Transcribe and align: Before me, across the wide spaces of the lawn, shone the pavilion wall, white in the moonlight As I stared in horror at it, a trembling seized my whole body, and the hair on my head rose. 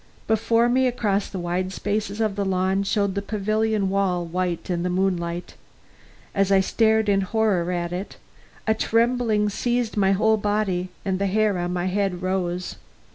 Before 0.25 0.67
me, 0.67 0.87
across 0.87 1.29
the 1.29 1.37
wide 1.37 1.71
spaces 1.71 2.19
of 2.19 2.35
the 2.35 2.43
lawn, 2.43 2.81
shone 2.81 3.13
the 3.13 3.21
pavilion 3.21 3.87
wall, 3.87 4.25
white 4.25 4.67
in 4.67 4.81
the 4.81 4.89
moonlight 4.89 5.53
As 6.33 6.51
I 6.51 6.59
stared 6.59 7.07
in 7.07 7.21
horror 7.21 7.71
at 7.71 7.93
it, 7.93 8.17
a 8.65 8.73
trembling 8.73 9.47
seized 9.47 9.95
my 9.97 10.13
whole 10.13 10.37
body, 10.37 10.89
and 11.05 11.19
the 11.19 11.27
hair 11.27 11.59
on 11.59 11.73
my 11.73 11.85
head 11.85 12.23
rose. 12.23 12.77